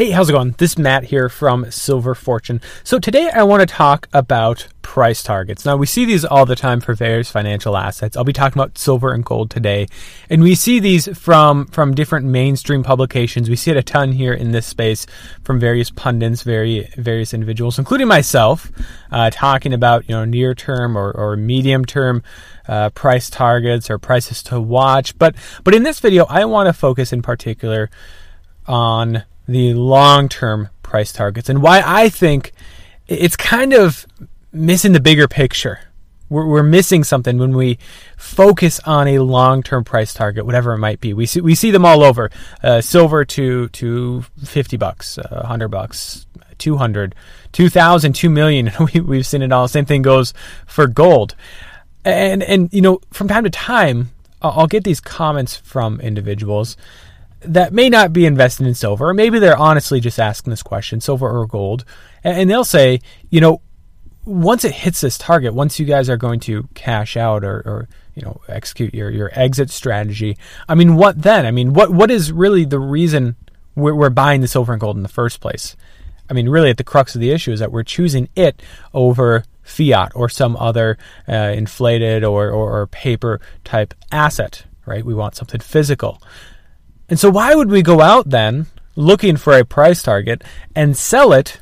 [0.00, 0.54] Hey, how's it going?
[0.56, 2.62] This is Matt here from Silver Fortune.
[2.84, 5.66] So today I want to talk about price targets.
[5.66, 8.16] Now we see these all the time for various financial assets.
[8.16, 9.88] I'll be talking about silver and gold today.
[10.30, 13.50] And we see these from from different mainstream publications.
[13.50, 15.04] We see it a ton here in this space
[15.44, 18.72] from various pundits, very various individuals, including myself,
[19.12, 22.22] uh, talking about, you know, near term or, or medium term
[22.66, 25.18] uh, price targets or prices to watch.
[25.18, 27.90] But but in this video I want to focus in particular
[28.66, 32.52] on the long term price targets and why I think
[33.08, 34.06] it's kind of
[34.52, 35.80] missing the bigger picture.
[36.28, 37.78] We're, we're missing something when we
[38.16, 41.12] focus on a long term price target, whatever it might be.
[41.12, 42.30] We see, we see them all over
[42.62, 46.26] uh, silver to, to 50 bucks, uh, 100 bucks,
[46.58, 47.16] 200,
[47.50, 48.70] 2,000, 2 million.
[48.94, 49.66] we, we've seen it all.
[49.66, 50.32] Same thing goes
[50.66, 51.34] for gold.
[52.04, 56.76] And, and, you know, from time to time, I'll get these comments from individuals
[57.40, 61.00] that may not be invested in silver, or maybe they're honestly just asking this question,
[61.00, 61.84] silver or gold,
[62.22, 63.60] and they'll say, you know,
[64.24, 67.88] once it hits this target, once you guys are going to cash out or, or
[68.14, 70.36] you know execute your, your exit strategy,
[70.68, 71.46] I mean, what then?
[71.46, 73.36] I mean, what what is really the reason
[73.74, 75.76] we're, we're buying the silver and gold in the first place?
[76.28, 78.62] I mean, really, at the crux of the issue is that we're choosing it
[78.94, 85.04] over fiat or some other uh, inflated or, or, or paper type asset, right?
[85.04, 86.22] We want something physical.
[87.10, 90.42] And so, why would we go out then looking for a price target
[90.76, 91.60] and sell it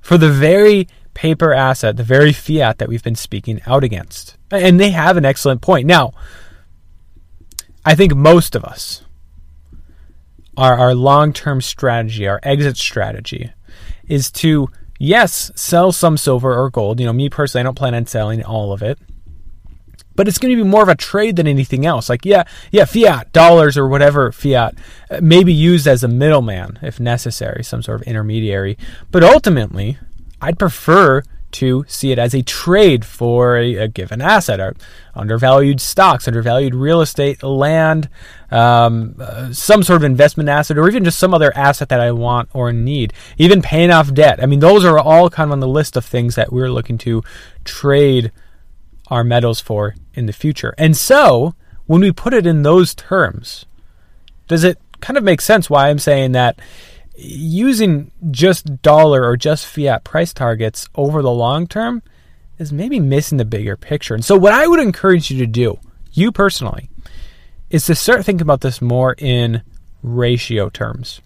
[0.00, 4.36] for the very paper asset, the very fiat that we've been speaking out against?
[4.50, 5.86] And they have an excellent point.
[5.86, 6.12] Now,
[7.84, 9.02] I think most of us,
[10.56, 13.50] our, our long term strategy, our exit strategy,
[14.06, 14.68] is to,
[14.98, 17.00] yes, sell some silver or gold.
[17.00, 18.98] You know, me personally, I don't plan on selling all of it
[20.14, 22.08] but it's going to be more of a trade than anything else.
[22.08, 24.74] Like, yeah, yeah, fiat, dollars or whatever fiat
[25.10, 28.76] uh, may be used as a middleman if necessary, some sort of intermediary.
[29.10, 29.98] But ultimately,
[30.40, 31.22] I'd prefer
[31.52, 34.74] to see it as a trade for a, a given asset, or
[35.14, 38.08] undervalued stocks, undervalued real estate, land,
[38.50, 42.12] um, uh, some sort of investment asset, or even just some other asset that I
[42.12, 43.12] want or need.
[43.36, 44.42] Even paying off debt.
[44.42, 46.98] I mean, those are all kind of on the list of things that we're looking
[46.98, 47.22] to
[47.64, 48.30] trade
[49.10, 50.74] our metals for in the future.
[50.78, 51.54] And so,
[51.86, 53.66] when we put it in those terms,
[54.48, 56.60] does it kind of make sense why I'm saying that
[57.16, 62.02] using just dollar or just fiat price targets over the long term
[62.58, 64.14] is maybe missing the bigger picture?
[64.14, 65.78] And so, what I would encourage you to do,
[66.12, 66.88] you personally,
[67.70, 69.62] is to start thinking about this more in
[70.02, 71.20] ratio terms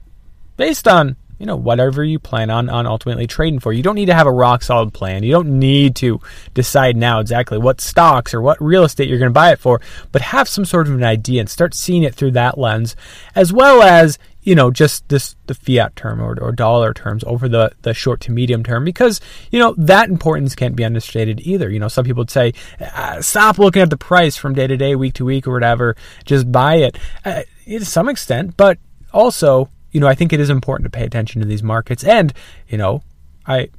[0.57, 3.73] based on you know whatever you plan on on ultimately trading for.
[3.73, 5.23] You don't need to have a rock solid plan.
[5.23, 6.21] You don't need to
[6.55, 9.81] decide now exactly what stocks or what real estate you're going to buy it for,
[10.13, 12.97] but have some sort of an idea and start seeing it through that lens,
[13.35, 17.49] as well as you know just this the fiat term or, or dollar terms over
[17.49, 19.21] the the short to medium term because
[19.51, 23.17] you know that importance can't be understated either you know some people would say ah,
[23.21, 26.51] stop looking at the price from day to day week to week or whatever just
[26.53, 28.79] buy it uh, to some extent but
[29.13, 32.05] also you know, I think it is important to pay attention to these markets.
[32.05, 32.35] And,
[32.69, 33.03] you know,
[33.47, 33.71] I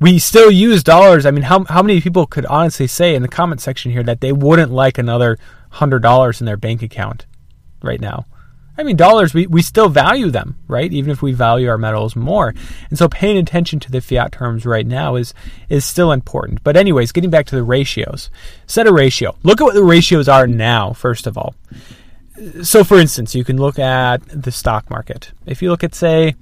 [0.00, 1.24] we still use dollars.
[1.24, 4.20] I mean, how how many people could honestly say in the comment section here that
[4.20, 5.38] they wouldn't like another
[5.70, 7.26] hundred dollars in their bank account
[7.82, 8.26] right now?
[8.76, 10.92] I mean, dollars, we, we still value them, right?
[10.92, 12.54] Even if we value our metals more.
[12.90, 15.34] And so paying attention to the fiat terms right now is,
[15.68, 16.62] is still important.
[16.62, 18.30] But anyways, getting back to the ratios.
[18.68, 19.36] Set a ratio.
[19.42, 21.56] Look at what the ratios are now, first of all
[22.62, 25.32] so for instance, you can look at the stock market.
[25.46, 26.34] If you look at say,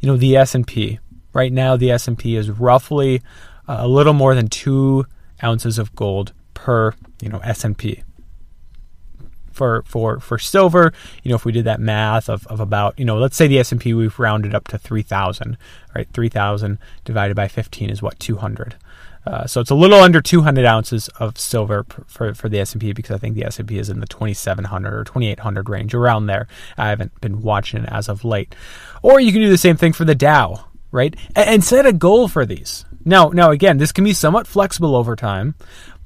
[0.00, 0.98] you know, the S&P,
[1.32, 3.22] right now the S&P is roughly
[3.68, 5.06] uh, a little more than 2
[5.42, 8.02] ounces of gold per, you know, S&P.
[9.52, 10.92] For, for for silver,
[11.22, 13.60] you know, if we did that math of, of about, you know, let's say the
[13.60, 15.56] S&P we've rounded up to 3000,
[15.94, 16.08] right?
[16.12, 18.74] 3000 divided by 15 is what 200.
[19.26, 23.14] Uh, so it's a little under 200 ounces of silver for, for the S&P because
[23.14, 26.46] I think the S&P is in the 2700 or 2800 range around there.
[26.76, 28.54] I haven't been watching it as of late.
[29.02, 31.14] Or you can do the same thing for the Dow, right?
[31.34, 32.84] And, and set a goal for these.
[33.04, 35.54] Now, now again, this can be somewhat flexible over time,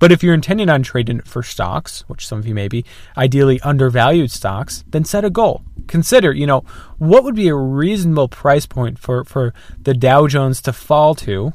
[0.01, 2.85] But if you're intending on trading for stocks, which some of you may be,
[3.17, 5.63] ideally undervalued stocks, then set a goal.
[5.89, 6.61] Consider, you know,
[6.99, 11.53] what would be a reasonable price point for, for the Dow Jones to fall to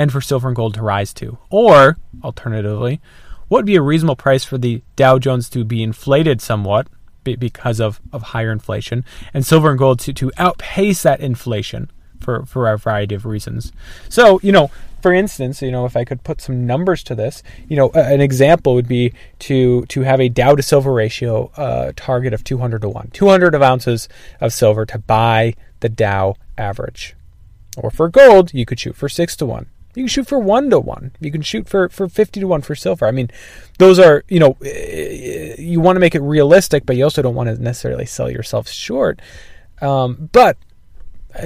[0.00, 1.36] and for silver and gold to rise to?
[1.50, 3.02] Or, alternatively,
[3.48, 6.88] what would be a reasonable price for the Dow Jones to be inflated somewhat
[7.22, 9.04] because of, of higher inflation
[9.34, 13.72] and silver and gold to, to outpace that inflation for, for a variety of reasons.
[14.08, 14.70] So, you know,
[15.02, 18.22] for instance, you know, if I could put some numbers to this, you know, an
[18.22, 22.80] example would be to to have a Dow to silver ratio uh, target of 200
[22.80, 23.10] to 1.
[23.12, 24.08] 200 of ounces
[24.40, 27.16] of silver to buy the Dow average.
[27.76, 29.66] Or for gold, you could shoot for 6 to 1.
[29.94, 31.12] You can shoot for 1 to 1.
[31.20, 33.06] You can shoot for, for 50 to 1 for silver.
[33.06, 33.28] I mean,
[33.78, 37.48] those are, you know, you want to make it realistic, but you also don't want
[37.48, 39.20] to necessarily sell yourself short.
[39.80, 40.56] Um, but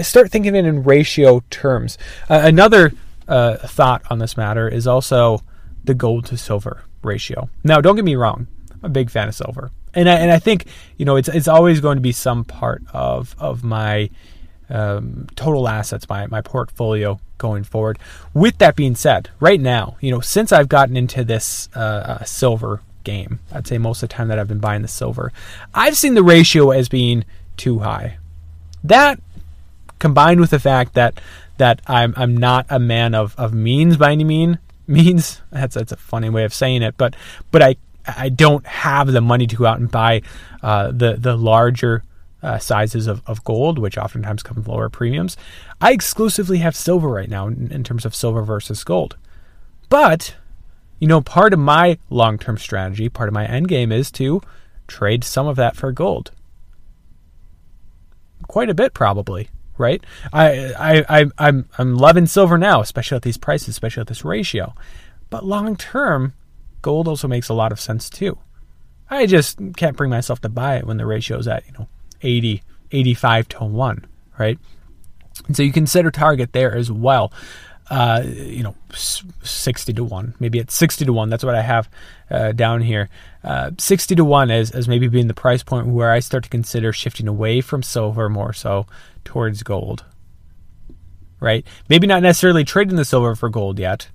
[0.02, 1.99] start thinking it in ratio terms.
[2.29, 2.93] Uh, another
[3.29, 5.41] uh, thought on this matter is also
[5.85, 7.49] the gold to silver ratio.
[7.62, 10.38] Now, don't get me wrong, I'm a big fan of silver, and I, and I
[10.38, 14.11] think you know it's it's always going to be some part of of my
[14.75, 17.99] um, total assets, my my portfolio going forward.
[18.35, 21.79] With that being said, right now, you know, since I've gotten into this uh,
[22.21, 25.32] uh, silver game, I'd say most of the time that I've been buying the silver,
[25.73, 27.25] I've seen the ratio as being
[27.56, 28.19] too high.
[28.82, 29.21] That
[30.00, 31.20] combined with the fact that
[31.59, 35.41] that I'm I'm not a man of, of means by any mean means.
[35.53, 37.15] That's that's a funny way of saying it, but
[37.53, 40.23] but I I don't have the money to go out and buy
[40.62, 42.03] uh, the the larger
[42.44, 45.37] uh, sizes of, of gold, which oftentimes come with lower premiums.
[45.81, 49.17] I exclusively have silver right now in, in terms of silver versus gold.
[49.88, 50.37] But
[51.00, 54.41] you know, part of my long term strategy, part of my end game is to
[54.87, 56.31] trade some of that for gold.
[58.46, 59.49] Quite a bit, probably
[59.79, 60.05] right?
[60.32, 64.25] I, I, I, I'm, I'm loving silver now, especially at these prices, especially at this
[64.25, 64.75] ratio.
[65.31, 66.35] But long term,
[66.82, 68.38] gold also makes a lot of sense too.
[69.11, 71.88] I just can't bring myself to buy it when the ratio is at, you know,
[72.25, 74.06] 80, 85 to 1,
[74.38, 74.59] right?
[75.47, 77.32] And so you consider target there as well
[77.91, 80.35] uh, you know, 60 to 1.
[80.41, 81.29] Maybe it's 60 to 1.
[81.29, 81.88] That's what I have
[82.31, 83.11] uh, down here.
[83.43, 86.50] Uh, 60 to 1 as, as maybe being the price point where I start to
[86.50, 88.87] consider shifting away from silver more so
[89.25, 90.05] towards gold.
[91.41, 91.67] Right?
[91.88, 94.09] Maybe not necessarily trading the silver for gold yet,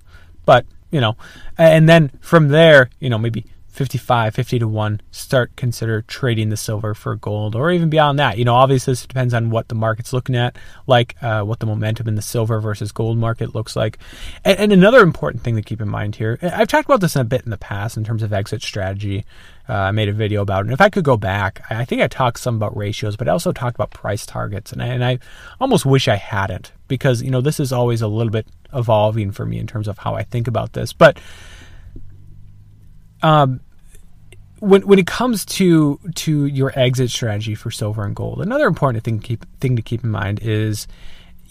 [0.44, 1.16] but, you know,
[1.56, 3.44] and then from there, you know, maybe
[3.80, 8.36] 55, 50 to 1, start consider trading the silver for gold or even beyond that.
[8.36, 11.66] You know, obviously this depends on what the market's looking at, like uh, what the
[11.66, 13.96] momentum in the silver versus gold market looks like.
[14.44, 17.24] And, and, another important thing to keep in mind here, I've talked about this a
[17.24, 19.24] bit in the past in terms of exit strategy.
[19.66, 20.66] Uh, I made a video about it.
[20.66, 23.32] And if I could go back, I think I talked some about ratios, but I
[23.32, 24.74] also talked about price targets.
[24.74, 25.20] And I, and I
[25.58, 29.46] almost wish I hadn't because, you know, this is always a little bit evolving for
[29.46, 30.92] me in terms of how I think about this.
[30.92, 31.18] But
[33.22, 33.60] um,
[34.60, 39.02] when when it comes to to your exit strategy for silver and gold, another important
[39.04, 40.86] thing to keep thing to keep in mind is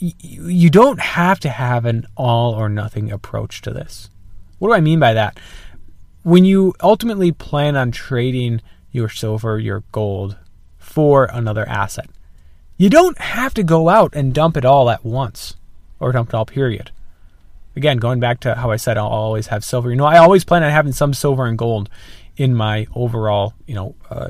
[0.01, 4.09] y- you don't have to have an all or nothing approach to this.
[4.59, 5.39] What do I mean by that?
[6.23, 8.61] When you ultimately plan on trading
[8.91, 10.37] your silver, your gold
[10.77, 12.09] for another asset,
[12.77, 15.55] you don't have to go out and dump it all at once
[15.99, 16.91] or dump it all period
[17.79, 19.89] again, going back to how I said I'll always have silver.
[19.89, 21.89] You know, I always plan on having some silver and gold
[22.39, 24.29] in my overall, you know, uh,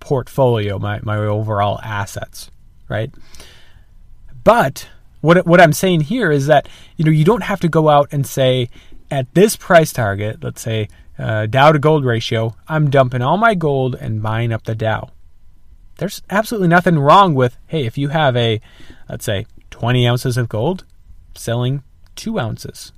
[0.00, 2.50] portfolio, my my overall assets,
[2.88, 3.10] right?
[4.42, 4.88] But
[5.20, 8.08] what what I'm saying here is that you know you don't have to go out
[8.10, 8.68] and say
[9.12, 10.88] at this price target, let's say
[11.18, 15.10] uh, Dow to gold ratio, I'm dumping all my gold and buying up the Dow.
[15.98, 18.60] There's absolutely nothing wrong with hey, if you have a
[19.08, 20.84] let's say 20 ounces of gold,
[21.36, 21.84] selling
[22.16, 22.92] two ounces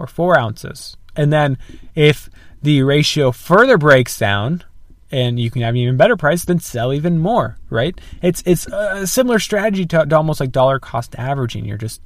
[0.00, 0.96] or four ounces.
[1.18, 1.58] And then
[1.96, 2.30] if
[2.62, 4.62] the ratio further breaks down
[5.10, 8.00] and you can have an even better price, then sell even more, right?
[8.22, 11.64] It's it's a similar strategy to, to almost like dollar cost averaging.
[11.64, 12.00] You're just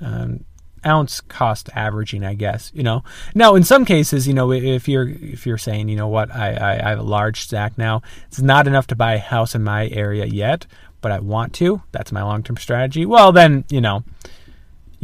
[0.00, 0.44] um,
[0.86, 2.72] ounce cost averaging, I guess.
[2.74, 3.04] You know.
[3.34, 6.54] Now, in some cases, you know, if you're if you're saying, you know what, I,
[6.54, 9.62] I, I have a large stack now, it's not enough to buy a house in
[9.62, 10.66] my area yet,
[11.02, 11.82] but I want to.
[11.92, 13.04] That's my long term strategy.
[13.04, 14.02] Well, then you know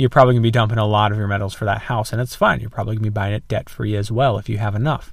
[0.00, 2.20] you're probably going to be dumping a lot of your metals for that house, and
[2.20, 2.60] it's fine.
[2.60, 5.12] You're probably going to be buying it debt free as well if you have enough.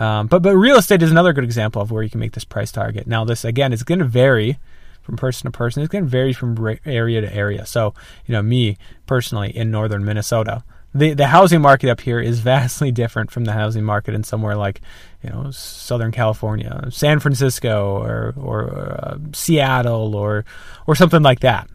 [0.00, 2.44] Um, but but real estate is another good example of where you can make this
[2.44, 3.06] price target.
[3.06, 4.58] Now this again is going to vary
[5.02, 5.82] from person to person.
[5.82, 7.66] It's going to vary from area to area.
[7.66, 7.94] So
[8.26, 12.90] you know me personally in northern Minnesota, the the housing market up here is vastly
[12.90, 14.80] different from the housing market in somewhere like
[15.22, 20.46] you know Southern California, San Francisco, or or uh, Seattle, or
[20.86, 21.68] or something like that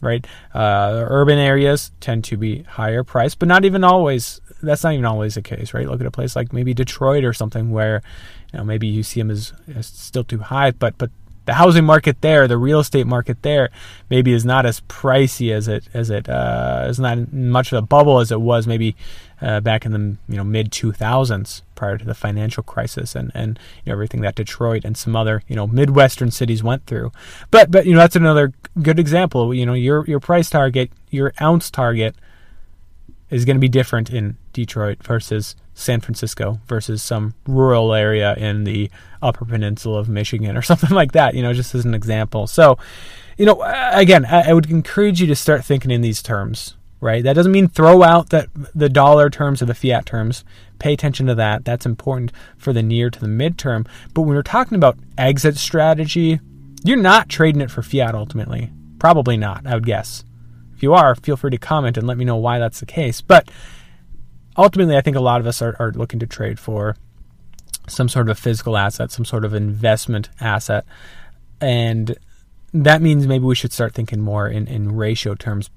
[0.00, 0.26] right?
[0.52, 4.40] Uh, urban areas tend to be higher priced, but not even always.
[4.62, 5.86] That's not even always the case, right?
[5.86, 8.02] Look at a place like maybe Detroit or something where,
[8.52, 11.10] you know, maybe you see them as, as still too high, but but
[11.46, 13.70] the housing market there, the real estate market there,
[14.08, 17.86] maybe is not as pricey as it as it uh, is not much of a
[17.86, 18.96] bubble as it was maybe
[19.42, 23.58] uh, back in the you know mid 2000s prior to the financial crisis and and
[23.84, 27.12] you know, everything that Detroit and some other you know midwestern cities went through.
[27.50, 29.52] But but you know that's another good example.
[29.52, 32.14] You know your your price target, your ounce target
[33.30, 38.64] is going to be different in Detroit versus San Francisco versus some rural area in
[38.64, 38.90] the
[39.20, 42.46] Upper Peninsula of Michigan or something like that, you know, just as an example.
[42.46, 42.78] So,
[43.36, 43.62] you know,
[43.92, 47.24] again, I, would encourage you to start thinking in these terms, right?
[47.24, 50.44] That doesn't mean throw out that the dollar terms or the fiat terms.
[50.78, 51.64] Pay attention to that.
[51.64, 53.86] That's important for the near to the midterm.
[54.12, 56.40] But when we're talking about exit strategy,
[56.84, 58.70] you're not trading it for fiat ultimately.
[59.00, 60.24] Probably not, I would guess.
[60.76, 63.20] If you are, feel free to comment and let me know why that's the case.
[63.20, 63.48] But
[64.56, 66.96] ultimately, I think a lot of us are, are looking to trade for
[67.88, 70.84] some sort of physical asset, some sort of investment asset.
[71.60, 72.16] And
[72.72, 75.70] that means maybe we should start thinking more in, in ratio terms,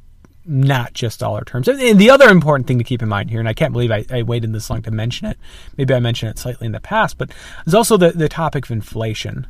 [0.45, 1.67] not just dollar terms.
[1.67, 4.05] And the other important thing to keep in mind here, and I can't believe I,
[4.09, 5.37] I waited this long to mention it,
[5.77, 7.29] maybe I mentioned it slightly in the past, but
[7.65, 9.47] there's also the, the topic of inflation,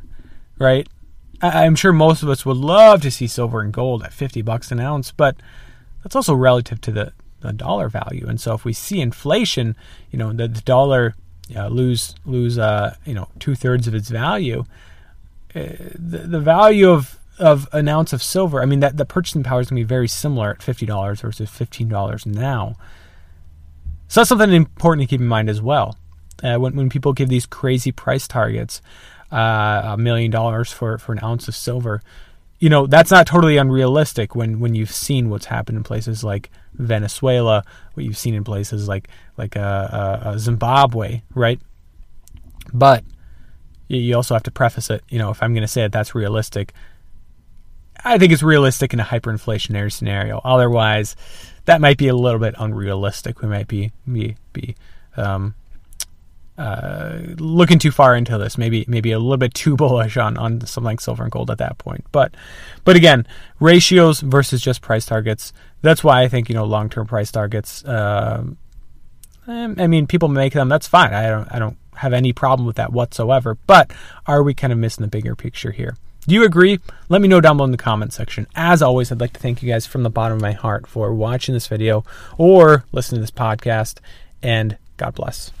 [0.58, 0.88] right?
[1.40, 4.42] I, I'm sure most of us would love to see silver and gold at 50
[4.42, 5.36] bucks an ounce, but
[6.02, 8.26] that's also relative to the, the dollar value.
[8.28, 9.76] And so if we see inflation,
[10.10, 11.14] you know, the, the dollar
[11.56, 14.64] uh, lose lose uh, you know two thirds of its value,
[15.54, 15.62] uh,
[15.94, 19.60] the, the value of of an ounce of silver, I mean that the purchasing power
[19.60, 22.76] is going to be very similar at fifty dollars versus fifteen dollars now.
[24.08, 25.96] So that's something important to keep in mind as well.
[26.42, 28.82] Uh, when when people give these crazy price targets,
[29.30, 32.02] uh, a million dollars for for an ounce of silver,
[32.58, 36.50] you know that's not totally unrealistic when when you've seen what's happened in places like
[36.74, 41.60] Venezuela, what you've seen in places like like uh, uh, uh, Zimbabwe, right?
[42.72, 43.04] But
[43.88, 45.02] you also have to preface it.
[45.08, 46.72] You know, if I'm going to say that that's realistic,
[48.04, 50.40] I think it's realistic in a hyperinflationary scenario.
[50.44, 51.16] Otherwise,
[51.64, 53.40] that might be a little bit unrealistic.
[53.40, 54.76] We might be be be
[55.16, 55.54] um,
[56.58, 58.58] looking too far into this.
[58.58, 61.58] Maybe maybe a little bit too bullish on on something like silver and gold at
[61.58, 62.04] that point.
[62.12, 62.34] But
[62.84, 63.26] but again,
[63.60, 65.52] ratios versus just price targets.
[65.82, 67.84] That's why I think you know long term price targets.
[67.84, 68.44] Uh,
[69.46, 70.68] I mean, people make them.
[70.68, 71.14] That's fine.
[71.14, 73.56] I don't I don't have any problem with that whatsoever.
[73.66, 73.92] But
[74.26, 75.96] are we kind of missing the bigger picture here?
[76.26, 76.78] Do you agree?
[77.08, 78.46] Let me know down below in the comment section.
[78.54, 81.14] As always, I'd like to thank you guys from the bottom of my heart for
[81.14, 82.04] watching this video
[82.36, 83.98] or listening to this podcast.
[84.42, 85.52] And God bless.